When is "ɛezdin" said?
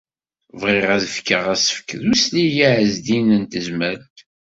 2.75-3.27